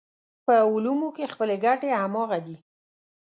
[0.45, 2.57] په علومو کې خپلې ګټې همغه دي.